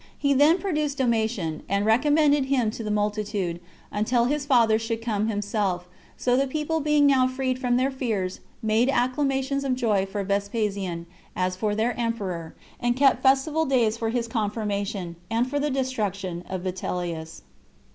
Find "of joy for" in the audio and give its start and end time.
9.63-10.23